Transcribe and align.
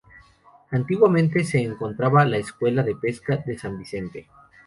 Antiguamente 0.71 1.43
se 1.43 1.59
encontraba 1.61 2.25
la 2.25 2.37
Escuela 2.37 2.81
de 2.81 2.95
Pesca 2.95 3.37
de 3.37 3.59
San 3.59 3.77
Vicente. 3.77 4.27